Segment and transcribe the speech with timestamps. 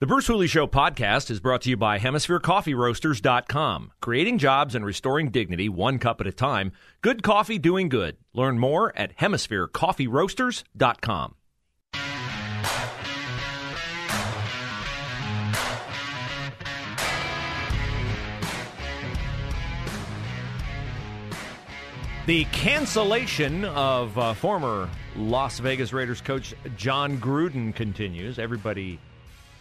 [0.00, 3.90] The Bruce Hooley Show podcast is brought to you by HemisphereCoffeeRoasters.com.
[4.00, 6.70] Creating jobs and restoring dignity one cup at a time.
[7.00, 8.16] Good coffee doing good.
[8.32, 11.34] Learn more at HemisphereCoffeeRoasters.com.
[22.26, 28.38] The cancellation of uh, former Las Vegas Raiders coach Jon Gruden continues.
[28.38, 29.00] Everybody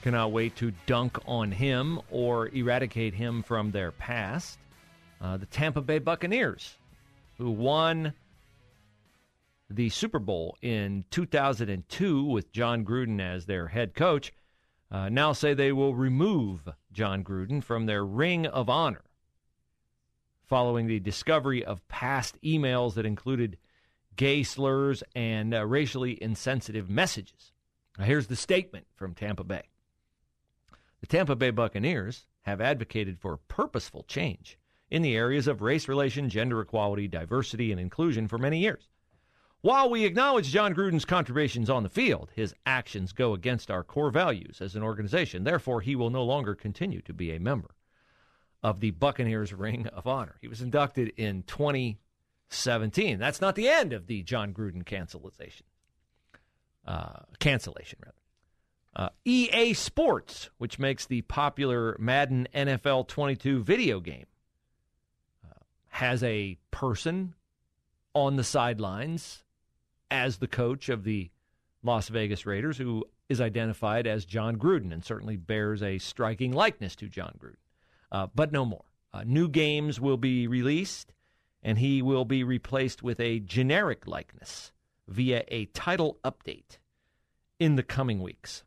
[0.07, 4.57] cannot wait to dunk on him or eradicate him from their past.
[5.19, 6.77] Uh, the Tampa Bay Buccaneers,
[7.37, 8.13] who won
[9.69, 14.31] the Super Bowl in 2002 with Jon Gruden as their head coach,
[14.89, 19.03] uh, now say they will remove Jon Gruden from their ring of honor
[20.45, 23.57] following the discovery of past emails that included
[24.15, 27.51] gay slurs and uh, racially insensitive messages.
[27.99, 29.63] Now, here's the statement from Tampa Bay.
[30.99, 34.57] The Tampa Bay Buccaneers have advocated for purposeful change
[34.89, 38.89] in the areas of race relation, gender equality, diversity, and inclusion for many years.
[39.61, 44.11] While we acknowledge Jon Gruden's contributions on the field, his actions go against our core
[44.11, 45.43] values as an organization.
[45.43, 47.71] Therefore, he will no longer continue to be a member
[48.63, 50.37] of the Buccaneers Ring of Honor.
[50.41, 53.19] He was inducted in 2017.
[53.19, 55.65] That's not the end of the Jon Gruden cancellation.
[56.85, 58.15] Uh, cancellation, rather.
[58.97, 64.25] Uh, EA Sports, which makes the popular Madden NFL 22 video game,
[65.45, 65.53] uh,
[65.89, 67.35] has a person
[68.13, 69.43] on the sidelines
[70.11, 71.29] as the coach of the
[71.83, 76.95] Las Vegas Raiders who is identified as Jon Gruden and certainly bears a striking likeness
[76.95, 77.57] to Jon Gruden
[78.11, 78.85] uh, but no more.
[79.13, 81.13] Uh, new games will be released,
[81.63, 84.71] and he will be replaced with a generic likeness
[85.07, 86.77] via a title update
[87.59, 88.63] in the coming weeks.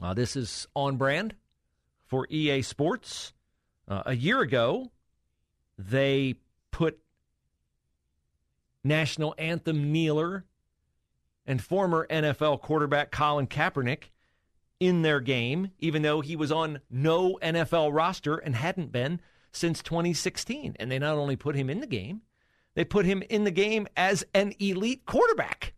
[0.00, 1.34] Uh, this is on brand
[2.06, 3.32] for EA Sports.
[3.88, 4.90] Uh, a year ago,
[5.76, 6.36] they
[6.70, 6.98] put
[8.84, 10.44] national anthem kneeler
[11.46, 14.04] and former NFL quarterback Colin Kaepernick
[14.80, 19.20] in their game, even though he was on no NFL roster and hadn't been
[19.52, 20.76] since 2016.
[20.78, 22.22] And they not only put him in the game,
[22.74, 25.74] they put him in the game as an elite quarterback.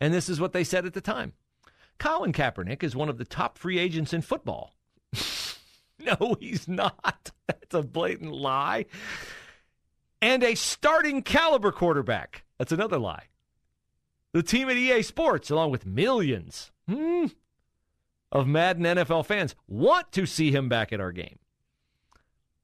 [0.00, 1.32] And this is what they said at the time
[1.98, 4.74] Colin Kaepernick is one of the top free agents in football.
[5.98, 7.30] no, he's not.
[7.46, 8.86] That's a blatant lie.
[10.20, 12.44] And a starting caliber quarterback.
[12.58, 13.24] That's another lie.
[14.32, 17.26] The team at EA Sports, along with millions hmm,
[18.30, 21.38] of Madden NFL fans want to see him back at our game.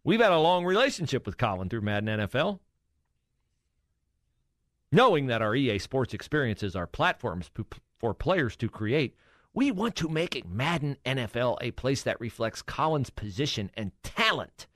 [0.05, 2.59] We've had a long relationship with Colin through Madden NFL.
[4.91, 7.51] Knowing that our EA Sports experiences are platforms
[8.03, 9.15] for players to create,
[9.55, 14.67] we want to make Madden NFL a place that reflects Colin's position and talent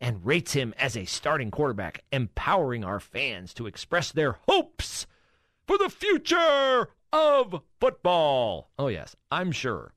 [0.00, 5.08] and rates him as a starting quarterback, empowering our fans to express their hopes
[5.66, 8.70] for the future of football.
[8.78, 9.92] Oh, yes, I'm sure.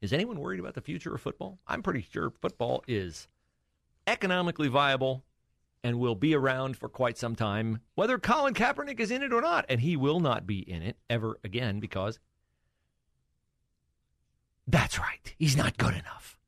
[0.00, 1.58] Is anyone worried about the future of football?
[1.66, 3.26] I'm pretty sure football is
[4.06, 5.24] economically viable
[5.82, 9.40] and will be around for quite some time, whether Colin Kaepernick is in it or
[9.40, 9.64] not.
[9.68, 12.18] And he will not be in it ever again because
[14.66, 15.34] that's right.
[15.38, 16.38] He's not good enough.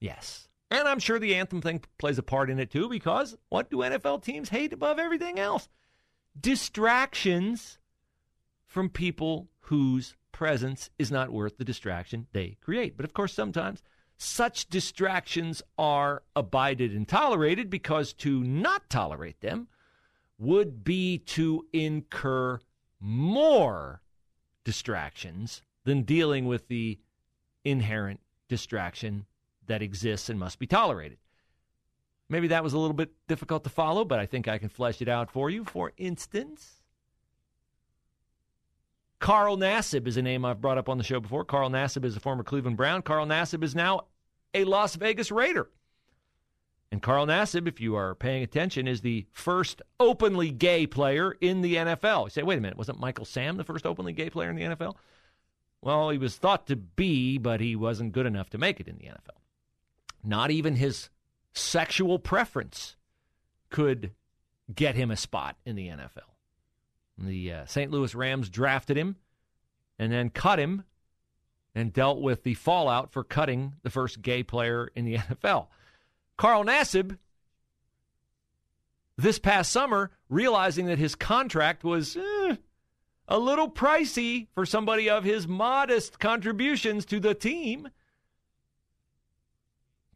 [0.00, 0.48] Yes.
[0.70, 3.78] And I'm sure the anthem thing plays a part in it too because what do
[3.78, 5.68] NFL teams hate above everything else?
[6.40, 7.78] Distractions
[8.66, 12.96] from people whose presence is not worth the distraction they create.
[12.96, 13.82] But of course, sometimes
[14.22, 19.66] such distractions are abided and tolerated because to not tolerate them
[20.38, 22.60] would be to incur
[23.00, 24.02] more
[24.62, 26.98] distractions than dealing with the
[27.64, 29.24] inherent distraction
[29.66, 31.16] that exists and must be tolerated.
[32.28, 35.00] Maybe that was a little bit difficult to follow, but I think I can flesh
[35.00, 35.64] it out for you.
[35.64, 36.82] For instance,
[39.18, 41.44] Carl Nassib is a name I've brought up on the show before.
[41.44, 43.02] Carl Nassib is a former Cleveland Brown.
[43.02, 44.06] Carl Nassib is now
[44.54, 45.68] a Las Vegas Raider.
[46.92, 51.62] And Carl Nassib, if you are paying attention, is the first openly gay player in
[51.62, 52.24] the NFL.
[52.24, 54.62] You say, wait a minute, wasn't Michael Sam the first openly gay player in the
[54.62, 54.96] NFL?
[55.82, 58.96] Well, he was thought to be, but he wasn't good enough to make it in
[58.98, 59.38] the NFL.
[60.24, 61.10] Not even his
[61.52, 62.96] sexual preference
[63.70, 64.10] could
[64.74, 66.28] get him a spot in the NFL.
[67.16, 67.90] The uh, St.
[67.90, 69.16] Louis Rams drafted him
[69.98, 70.84] and then cut him
[71.74, 75.68] and dealt with the fallout for cutting the first gay player in the NFL.
[76.36, 77.18] Carl Nassib,
[79.16, 82.56] this past summer, realizing that his contract was eh,
[83.28, 87.88] a little pricey for somebody of his modest contributions to the team,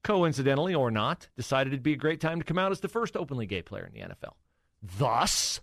[0.03, 3.17] coincidentally or not, decided it'd be a great time to come out as the first
[3.17, 4.35] openly gay player in the NFL.
[4.99, 5.61] Thus,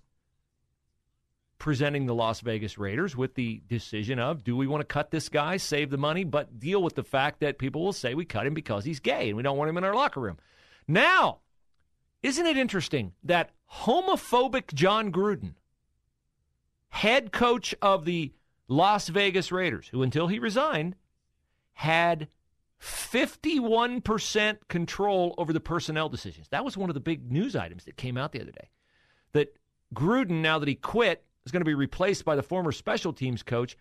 [1.61, 5.29] presenting the Las Vegas Raiders with the decision of do we want to cut this
[5.29, 8.47] guy, save the money, but deal with the fact that people will say we cut
[8.47, 10.39] him because he's gay and we don't want him in our locker room.
[10.87, 11.41] Now,
[12.23, 13.51] isn't it interesting that
[13.83, 15.53] homophobic Jon Gruden,
[16.89, 18.33] head coach of the
[18.67, 20.95] Las Vegas Raiders, who until he resigned
[21.73, 22.27] had
[22.81, 26.47] 51% control over the personnel decisions.
[26.49, 28.71] That was one of the big news items that came out the other day.
[29.33, 29.55] That
[29.93, 33.43] Gruden, now that he quit, is going to be replaced by the former special teams
[33.43, 33.75] coach.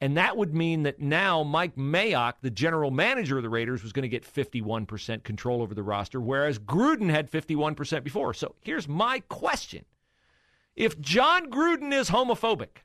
[0.00, 3.92] And that would mean that now Mike Mayock, the general manager of the Raiders, was
[3.92, 8.32] going to get 51% control over the roster, whereas Gruden had 51% before.
[8.32, 9.84] So here's my question
[10.76, 12.84] If Jon Gruden is homophobic,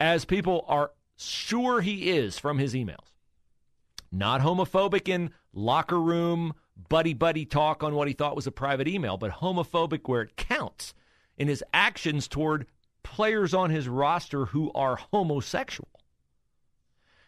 [0.00, 3.12] as people are sure he is from his emails,
[4.10, 6.54] not homophobic in locker room,
[6.88, 10.36] buddy buddy talk on what he thought was a private email, but homophobic where it
[10.36, 10.94] counts
[11.42, 12.68] in his actions toward
[13.02, 15.88] players on his roster who are homosexual.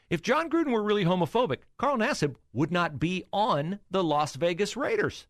[0.09, 4.77] If Jon Gruden were really homophobic, Carl Nassib would not be on the Las Vegas
[4.77, 5.27] Raiders.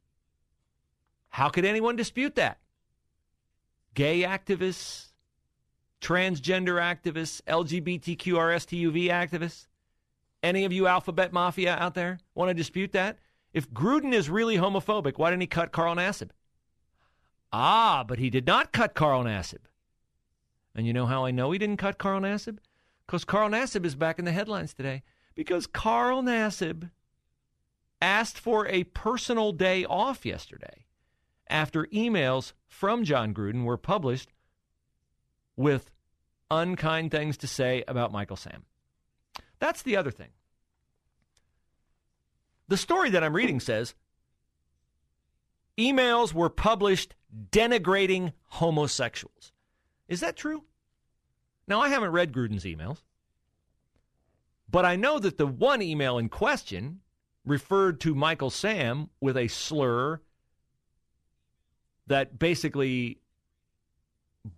[1.31, 2.59] How could anyone dispute that?
[3.95, 5.07] Gay activists,
[6.03, 9.67] transgender activists, LGBTQRSTUV activists,
[10.43, 13.17] any of you alphabet mafia out there want to dispute that?
[13.55, 16.33] If Gruden is really homophobic, why didn't he cut Carl Nassib?
[17.57, 19.61] Ah, but he did not cut Carl Nassib.
[20.75, 22.59] And you know how I know he didn't cut Carl Nassib?
[23.07, 25.05] Because Carl Nassib is back in the headlines today.
[25.37, 26.91] Because Carl Nassib
[28.03, 30.87] asked for a personal day off yesterday
[31.47, 34.33] after emails from Jon Gruden were published
[35.55, 35.93] with
[36.51, 38.65] unkind things to say about Michael Sam.
[39.61, 40.31] That's the other thing.
[42.67, 43.95] The story that I'm reading says
[45.79, 47.15] emails were published
[47.51, 49.53] denigrating homosexuals.
[50.09, 50.65] Is that true?
[51.67, 53.03] Now, I haven't read Gruden's emails,
[54.71, 57.01] but I know that the one email in question
[57.45, 60.21] referred to Michael Sam with a slur
[62.07, 63.21] that basically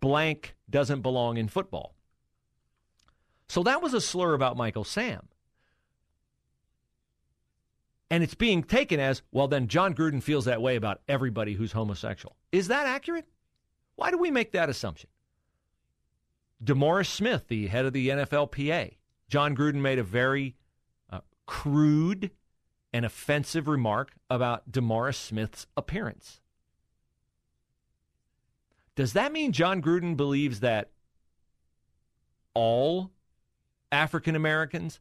[0.00, 1.94] blank doesn't belong in football.
[3.48, 5.28] So that was a slur about Michael Sam.
[8.10, 11.72] And it's being taken as, well, then Jon Gruden feels that way about everybody who's
[11.72, 12.36] homosexual.
[12.52, 13.26] Is that accurate?
[13.96, 15.10] Why do we make that assumption?
[16.62, 18.96] DeMaurice Smith, the head of the NFLPA,
[19.28, 20.54] Jon Gruden made a very
[21.10, 22.30] uh, crude
[22.92, 26.40] and offensive remark about DeMaurice Smith's appearance.
[28.94, 30.90] Does that mean Jon Gruden believes that
[32.54, 33.10] all
[33.92, 35.00] African Americans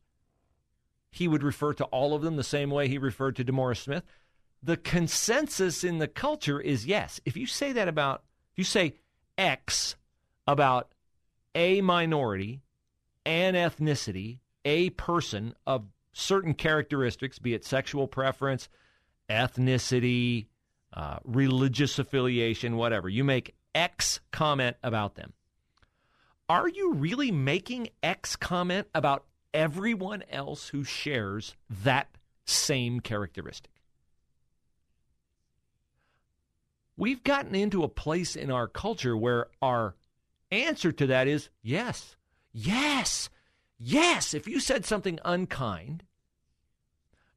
[1.16, 4.04] he would refer to all of them the same way he referred to DeMaurice Smith.
[4.62, 7.22] The consensus in the culture is yes.
[7.24, 8.96] If you say that about, if you say
[9.38, 9.96] X
[10.46, 10.92] about
[11.56, 12.64] a minority,
[13.26, 18.68] an ethnicity, a person of certain characteristics, be it sexual preference,
[19.30, 20.48] ethnicity,
[20.92, 25.32] uh, religious affiliation, whatever, you make X comment about them.
[26.50, 29.24] Are you really making X comment about
[29.56, 32.10] everyone else who shares that
[32.46, 33.72] same characteristic.
[36.98, 39.96] We've gotten into a place in our culture where our
[40.52, 42.16] answer to that is yes,
[42.54, 43.30] yes,
[43.80, 44.34] yes.
[44.34, 46.04] If you said something unkind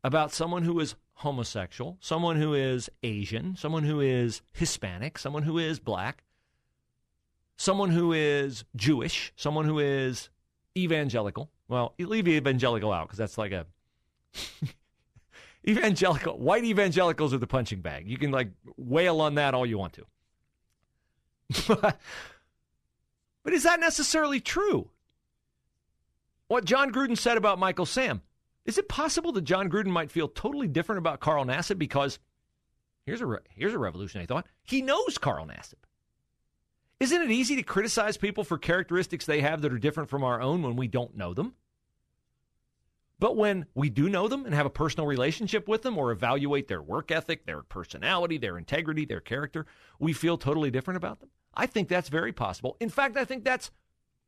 [0.05, 5.59] about someone who is homosexual, someone who is Asian, someone who is Hispanic, someone who
[5.59, 6.25] is black,
[7.57, 10.31] someone who is Jewish, someone who is
[10.77, 13.67] evangelical, well, leave evangelical out because that's like a
[15.69, 16.39] evangelical.
[16.39, 18.09] White evangelicals are the punching bag.
[18.09, 20.07] You can like wail on that all you want to.
[23.45, 24.91] but is that necessarily true?
[26.49, 28.23] What Jon Gruden said about Michael Sam.
[28.65, 32.19] Is it possible that Jon Gruden might feel totally different about Carl Nassib because
[33.07, 34.47] here's a here's a revolutionary thought.
[34.63, 35.88] He knows Carl Nassib.
[37.09, 40.43] Isn't it easy to criticize people for characteristics they have that are different from our
[40.43, 41.55] own when we don't know them?
[43.19, 46.69] But when we do know them and have a personal relationship with them or evaluate
[46.69, 49.65] their work ethic, their personality, their integrity, their character,
[49.99, 51.31] we feel totally different about them.
[51.55, 52.77] I think that's very possible.
[52.79, 53.71] In fact, I think that's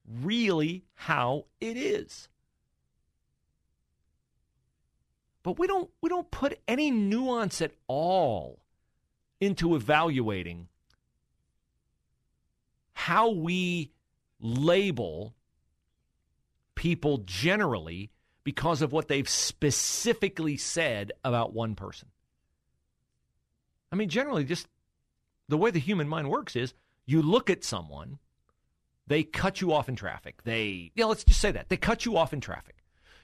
[0.08, 2.30] really how it is.
[5.42, 8.62] But we don't we don't put any nuance at all
[9.38, 10.68] into evaluating
[13.00, 13.90] how we
[14.40, 15.34] label
[16.74, 18.10] people generally
[18.44, 22.08] because of what they've specifically said about one person.
[23.90, 24.68] I mean, generally, just
[25.48, 26.74] the way the human mind works is
[27.06, 28.18] you look at someone,
[29.06, 30.42] they cut you off in traffic.
[30.44, 31.70] They, yeah, let's just say that.
[31.70, 32.76] They cut you off in traffic.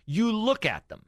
[0.07, 1.05] You look at them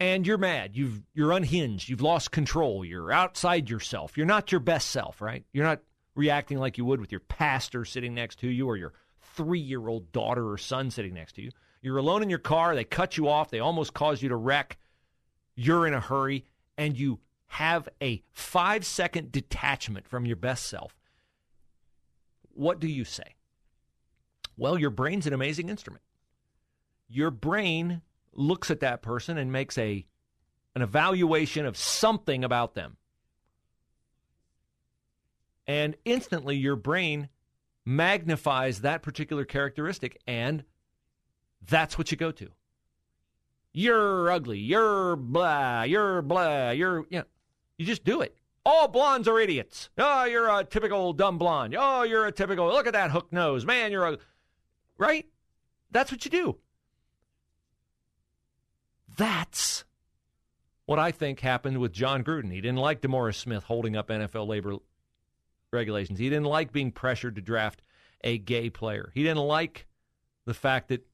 [0.00, 0.74] and you're mad.
[0.74, 1.90] You've, you're unhinged.
[1.90, 2.82] You've lost control.
[2.82, 4.16] You're outside yourself.
[4.16, 5.44] You're not your best self, right?
[5.52, 5.80] You're not
[6.18, 8.92] reacting like you would with your pastor sitting next to you or your
[9.36, 11.50] three year old daughter or son sitting next to you.
[11.80, 12.74] You're alone in your car.
[12.74, 13.50] They cut you off.
[13.50, 14.78] They almost cause you to wreck.
[15.54, 16.44] You're in a hurry
[16.76, 20.96] and you have a five second detachment from your best self.
[22.52, 23.36] What do you say?
[24.56, 26.02] Well, your brain's an amazing instrument.
[27.08, 30.04] Your brain looks at that person and makes a
[30.74, 32.97] an evaluation of something about them.
[35.68, 37.28] And instantly your brain
[37.84, 40.64] magnifies that particular characteristic and
[41.66, 42.48] that's what you go to.
[43.72, 44.58] You're ugly.
[44.58, 45.82] You're blah.
[45.82, 46.70] You're blah.
[46.70, 47.24] You're, you know,
[47.76, 48.34] you just do it.
[48.64, 49.88] All blondes are idiots.
[49.96, 51.76] Oh, you're a typical dumb blonde.
[51.78, 53.64] Oh, you're a typical, look at that hook nose.
[53.64, 54.18] Man, you're a,
[54.98, 55.26] right?
[55.90, 56.58] That's what you do.
[59.16, 59.84] That's
[60.86, 62.52] what I think happened with Jon Gruden.
[62.52, 64.76] He didn't like DeMaurice Smith holding up NFL labor
[65.72, 66.18] regulations.
[66.18, 67.82] He didn't like being pressured to draft
[68.24, 69.10] a gay player.
[69.14, 69.86] He didn't like
[70.44, 71.06] the fact that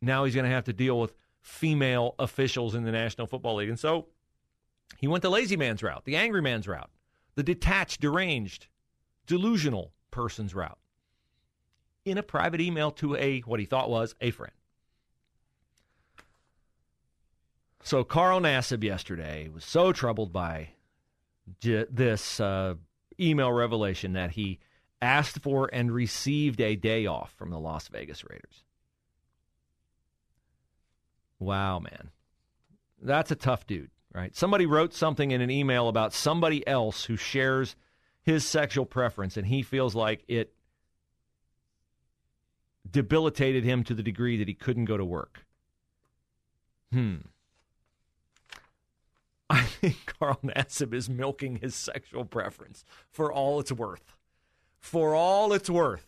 [0.00, 3.68] now he's going to have to deal with female officials in the National Football League.
[3.68, 4.08] And so
[4.98, 6.90] he went the lazy man's route, the angry man's route,
[7.34, 8.66] the detached, deranged,
[9.26, 10.78] delusional person's route
[12.04, 14.52] in a private email to a what he thought was a friend.
[17.84, 20.70] So Carl Nassib yesterday was so troubled by
[21.60, 22.74] this uh,
[23.22, 24.58] email revelation that he
[25.00, 28.64] asked for and received a day off from the Las Vegas Raiders.
[31.38, 32.10] Wow, man.
[33.00, 34.34] That's a tough dude, right?
[34.36, 37.74] Somebody wrote something in an email about somebody else who shares
[38.22, 40.54] his sexual preference, and he feels like it
[42.88, 45.44] debilitated him to the degree that he couldn't go to work.
[46.92, 47.16] Hmm.
[49.52, 54.16] I think Carl Nassib is milking his sexual preference for all it's worth.
[54.80, 56.06] For all it's worth.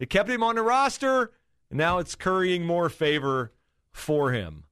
[0.00, 1.30] It kept him on the roster,
[1.70, 3.52] and now it's currying more favor
[3.92, 4.64] for him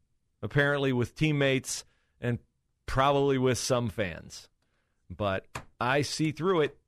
[0.43, 1.85] apparently with teammates
[2.21, 2.39] and
[2.87, 4.49] probably with some fans.
[5.09, 5.47] But
[5.81, 6.79] I see through it.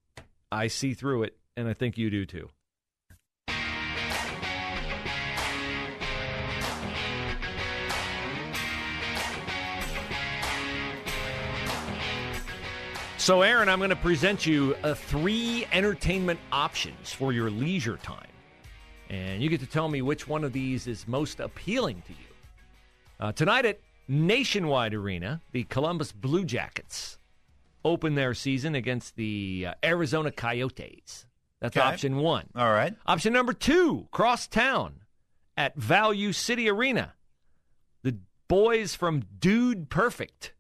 [0.53, 2.49] I see through it, and I think you do too.
[13.21, 18.27] So, Aaron, I'm going to present you uh, three entertainment options for your leisure time.
[19.11, 22.29] And you get to tell me which one of these is most appealing to you.
[23.21, 27.19] Uh, tonight at Nationwide Arena, the Columbus Blue Jackets
[27.85, 31.27] open their season against the uh, Arizona Coyotes.
[31.61, 31.87] That's okay.
[31.87, 32.47] option one.
[32.57, 32.95] All right.
[33.05, 34.95] Option number two, cross town
[35.59, 37.13] at Value City Arena.
[38.03, 38.17] The
[38.49, 40.55] boys from Dude Perfect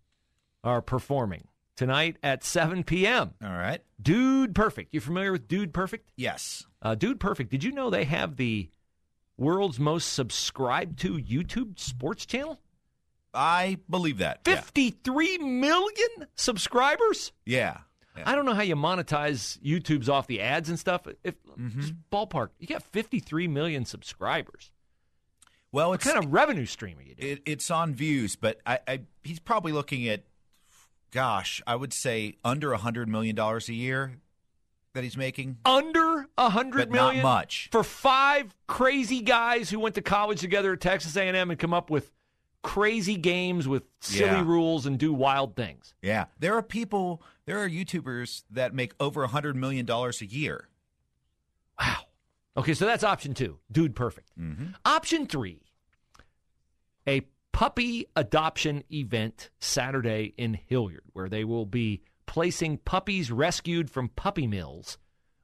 [0.62, 1.44] are performing
[1.80, 3.32] tonight at 7 p.m.
[3.42, 3.80] All right.
[4.00, 4.92] Dude Perfect.
[4.92, 6.12] You familiar with Dude Perfect?
[6.14, 6.66] Yes.
[6.82, 7.50] Uh, Dude Perfect.
[7.50, 8.68] Did you know they have the
[9.38, 12.60] world's most subscribed to YouTube sports channel?
[13.32, 14.44] I believe that.
[14.44, 15.46] Fifty-three yeah.
[15.46, 17.32] million subscribers?
[17.46, 17.78] Yeah.
[18.14, 18.24] yeah.
[18.26, 21.06] I don't know how you monetize YouTube's off the ads and stuff.
[21.24, 21.80] If mm-hmm.
[22.12, 24.70] ballpark, you got 53 million subscribers.
[25.72, 27.32] Well, what kind of revenue stream are you doing?
[27.32, 30.24] It, it's on views, but I, I, he's probably looking at,
[31.10, 34.12] gosh, I would say under a hundred million dollars a year
[34.94, 35.58] that he's making?
[35.64, 40.72] Under a hundred million, not much for five crazy guys who went to college together
[40.72, 42.12] at Texas A&M and come up with
[42.62, 44.44] crazy games with silly yeah.
[44.44, 45.94] rules and do wild things.
[46.02, 50.26] Yeah, there are people, there are YouTubers that make over a hundred million dollars a
[50.26, 50.68] year.
[51.80, 52.00] Wow.
[52.56, 54.30] Okay, so that's option two, dude, perfect.
[54.38, 54.72] Mm-hmm.
[54.84, 55.62] Option three,
[57.06, 57.22] a
[57.60, 64.46] puppy adoption event Saturday in Hilliard, where they will be placing puppies rescued from puppy
[64.46, 64.96] mills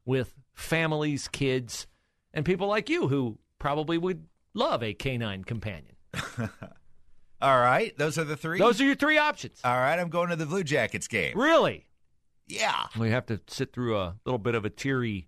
[0.03, 1.85] with families, kids,
[2.33, 5.95] and people like you who probably would love a canine companion.
[7.39, 8.57] All right, those are the three.
[8.57, 9.61] Those are your three options.
[9.63, 11.37] All right, I'm going to the Blue Jackets game.
[11.37, 11.85] Really?
[12.47, 12.87] Yeah.
[12.97, 15.27] We have to sit through a little bit of a teary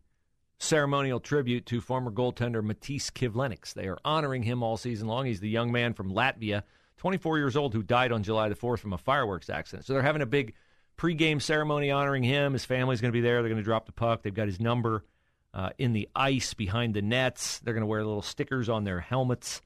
[0.57, 3.75] ceremonial tribute to former goaltender Matisse Kivlenieks.
[3.75, 5.27] They are honoring him all season long.
[5.27, 6.63] He's the young man from Latvia,
[6.99, 9.85] 24 years old, who died on July the 4th from a fireworks accident.
[9.85, 10.53] So they're having a big
[10.97, 12.53] pregame ceremony honoring him.
[12.53, 13.41] His family's going to be there.
[13.41, 14.21] They're going to drop the puck.
[14.21, 15.05] They've got his number
[15.53, 17.59] uh, in the ice behind the nets.
[17.59, 19.61] They're going to wear little stickers on their helmets.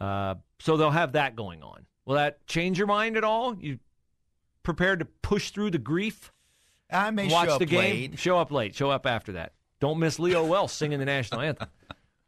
[0.00, 1.86] Uh, so they'll have that going on.
[2.06, 3.56] Will that change your mind at all?
[3.58, 3.80] You
[4.62, 6.32] prepared to push through the grief?
[6.90, 8.10] I may watch show the game.
[8.10, 8.18] late.
[8.18, 8.74] Show up late.
[8.74, 9.52] Show up after that.
[9.80, 11.68] Don't miss Leo Welsh singing the national anthem.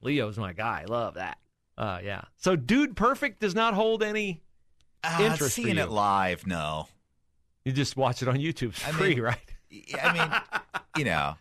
[0.01, 0.85] Leo's my guy.
[0.87, 1.39] Love that.
[1.79, 2.23] Uh, yeah.
[2.37, 4.43] So, Dude Perfect does not hold any
[5.05, 5.83] Ah, interest for seeing you.
[5.83, 6.87] it live, no.
[7.65, 8.71] You just watch it on YouTube.
[8.71, 9.55] It's I free, mean- right?
[10.03, 11.35] I mean, you know,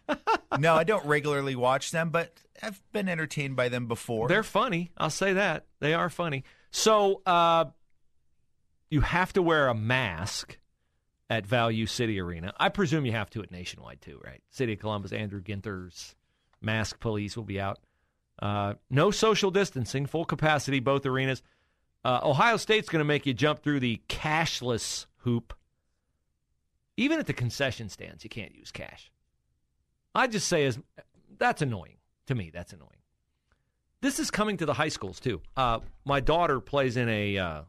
[0.58, 2.32] no, I don't regularly watch them, but
[2.64, 4.30] I've been entertained by them before.
[4.30, 4.92] They're funny.
[4.98, 5.66] I'll say that.
[5.82, 6.46] They are funny.
[6.72, 7.66] So, uh,
[8.90, 10.58] you have to wear a mask
[11.30, 12.54] at Value City Arena.
[12.58, 14.42] I presume you have to at Nationwide too, right?
[14.50, 16.16] City of Columbus, Andrew Ginther's
[16.62, 17.80] mask police will be out.
[18.42, 21.44] Uh, no social distancing, full capacity, both arenas.
[22.04, 25.54] Uh, Ohio State's going to make you jump through the cashless hoop.
[26.98, 29.12] Even at the concession stands, you can't use cash.
[30.16, 30.80] I just say is
[31.38, 32.52] that's annoying to me.
[32.54, 32.90] That's annoying.
[34.02, 35.42] This is coming to the high schools too.
[35.56, 37.62] Uh, my daughter plays in a uh,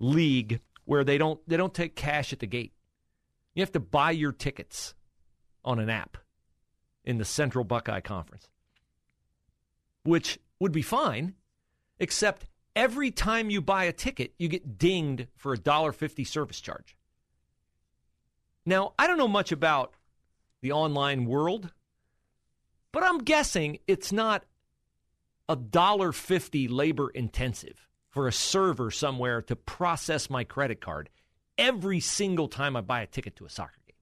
[0.00, 2.72] league where they don't they don't take cash at the gate.
[3.54, 4.94] You have to buy your tickets
[5.64, 6.16] on an app
[7.04, 8.48] in the Central Buckeye Conference,
[10.04, 11.34] which would be fine,
[11.98, 16.60] except every time you buy a ticket, you get dinged for a dollar fifty service
[16.60, 16.96] charge.
[18.66, 19.94] Now, I don't know much about
[20.60, 21.70] the online world,
[22.92, 24.44] but I'm guessing it's not
[25.48, 31.08] a dollar fifty labor intensive for a server somewhere to process my credit card
[31.56, 33.96] every single time I buy a ticket to a soccer game.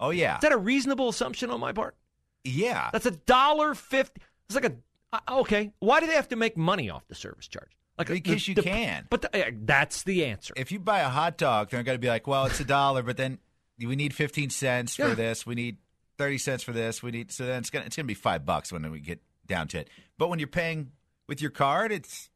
[0.00, 1.96] oh yeah, Is that a reasonable assumption on my part?
[2.44, 2.90] yeah.
[2.92, 4.20] That's a dollar fifty.
[4.48, 4.76] It's like a
[5.12, 5.72] uh, okay.
[5.78, 7.70] Why do they have to make money off the service charge?
[7.98, 9.06] Like Because you can.
[9.08, 10.52] But the, uh, that's the answer.
[10.56, 13.02] If you buy a hot dog, they're going to be like, well, it's a dollar,
[13.02, 13.38] but then
[13.78, 15.14] we need fifteen cents for Yeah.
[15.14, 15.46] this.
[15.46, 15.78] We need
[16.18, 17.02] thirty cents for this.
[17.02, 19.00] We need so then it's going to it's going to be five bucks when we
[19.00, 19.88] get down to it.
[20.18, 20.92] But when you're paying
[21.26, 22.28] with your card, it's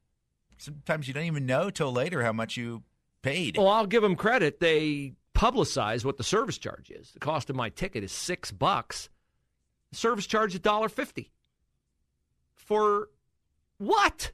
[0.56, 2.82] sometimes you don't even know till later how much you
[3.22, 3.58] paid.
[3.58, 4.60] Well, I'll give them credit.
[4.60, 7.12] They publicize what the service charge is.
[7.12, 9.08] The cost of my ticket is six bucks.
[9.90, 11.30] The service charge is dollar fifty.
[12.70, 13.08] For
[13.78, 14.30] what?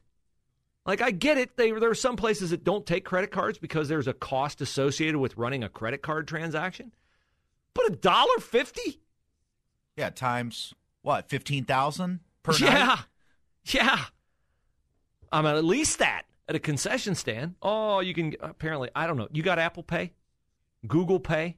[0.84, 1.56] Like I get it.
[1.56, 5.16] They, there are some places that don't take credit cards because there's a cost associated
[5.18, 6.92] with running a credit card transaction.
[7.72, 9.00] But a dollar fifty?
[9.96, 12.98] yeah, times what fifteen thousand per yeah, night.
[13.64, 14.04] yeah.
[15.32, 17.54] I'm at least that at a concession stand.
[17.62, 18.90] Oh, you can apparently.
[18.94, 19.28] I don't know.
[19.32, 20.12] You got Apple Pay,
[20.86, 21.56] Google Pay.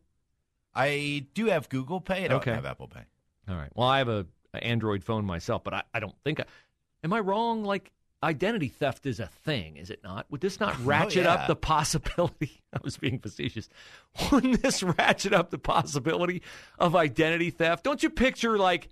[0.77, 2.27] I do have Google Pay.
[2.27, 2.55] I don't Okay.
[2.55, 3.03] have Apple Pay.
[3.49, 3.71] All right.
[3.75, 6.38] Well, I have a, a Android phone myself, but I, I don't think.
[6.41, 6.45] I,
[7.05, 7.65] am I wrong?
[7.65, 10.27] Like identity theft is a thing, is it not?
[10.31, 11.35] Would this not oh, ratchet yeah.
[11.35, 12.63] up the possibility?
[12.73, 13.69] I was being facetious.
[14.31, 16.43] Wouldn't this ratchet up the possibility
[16.79, 17.85] of identity theft?
[17.85, 18.89] Don't you picture like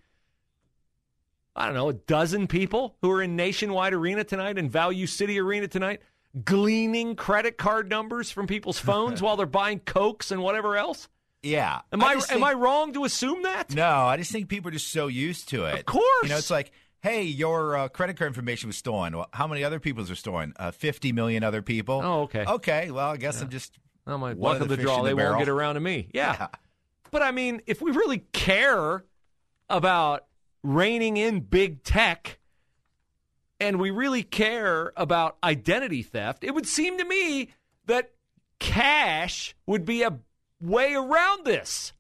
[1.57, 5.41] I don't know, a dozen people who are in Nationwide Arena tonight and Value City
[5.41, 6.03] Arena tonight,
[6.45, 11.09] gleaning credit card numbers from people's phones while they're buying cokes and whatever else?
[11.43, 11.81] Yeah.
[11.93, 13.75] Am I, just am I wrong to assume that?
[13.75, 15.81] No, I just think people are just so used to it.
[15.81, 16.25] Of course.
[16.25, 16.73] You know, it's like,
[17.07, 19.17] hey, your uh, credit card information was stolen.
[19.17, 20.53] Well, how many other people's are stolen?
[20.57, 22.01] Uh, 50 million other people.
[22.03, 22.45] Oh, okay.
[22.45, 23.79] Okay, well, I guess I'm just.
[24.09, 25.03] Oh, my luck of the the draw.
[25.03, 26.09] the They won't get around to me.
[26.13, 26.37] Yeah.
[26.39, 26.49] Yeah.
[27.13, 29.05] But I mean, if we really care
[29.71, 30.27] about
[30.65, 32.41] reining in big tech
[33.61, 37.51] and we really care about identity theft, it would seem to me
[37.87, 38.11] that
[38.59, 40.19] cash would be a
[40.61, 41.93] way around this.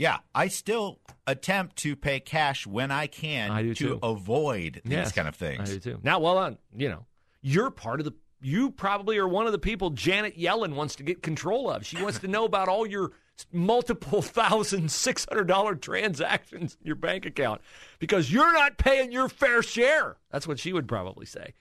[0.00, 3.98] Yeah, I still attempt to pay cash when I can I to too.
[4.02, 5.60] avoid these Yes, kind of things.
[5.60, 5.84] I things.
[5.84, 6.00] do too.
[6.02, 7.04] Now, well, uh, you know,
[7.42, 8.12] you're part of the.
[8.40, 11.84] You probably are one of the people Janet Yellen wants to get control of.
[11.84, 13.12] She wants to know about all your
[13.52, 17.60] multiple thousand six hundred dollar transactions in your bank account
[17.98, 20.16] because you're not paying your fair share.
[20.32, 21.52] That's what she would probably say.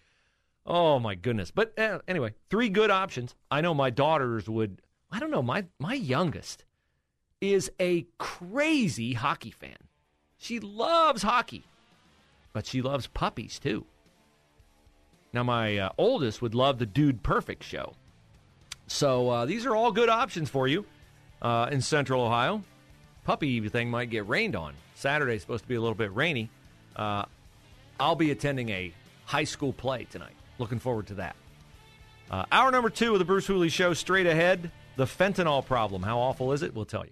[0.66, 1.52] Oh my goodness!
[1.52, 3.36] But uh, anyway, three good options.
[3.52, 4.82] I know my daughters would.
[5.12, 5.42] I don't know.
[5.44, 6.64] My my youngest
[7.42, 9.78] is a crazy hockey fan.
[10.38, 11.64] She loves hockey,
[12.54, 13.86] but she loves puppies too.
[15.32, 17.94] Now, my uh, oldest would love the Dude Perfect show.
[18.88, 20.86] So uh, these are all good options for you
[21.42, 22.64] uh, in Central Ohio.
[23.26, 26.50] Puppy thing might get rained on Saturday's supposed to be a little bit rainy.
[26.96, 27.26] Uh,
[28.00, 28.92] I'll be attending a
[29.26, 30.34] high school play tonight.
[30.58, 31.36] Looking forward to that.
[32.32, 34.72] Uh, hour number two of the Bruce Hooley Show straight ahead.
[34.96, 36.02] The fentanyl problem.
[36.02, 36.74] How awful is it?
[36.74, 37.12] We'll tell you.